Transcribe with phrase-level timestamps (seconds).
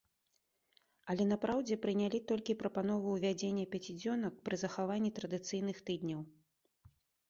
[1.13, 6.31] Але на праўдзе прынялі толькі прапанову ўвядзення пяцідзёнак пры захаванні традыцыйных тыдняў.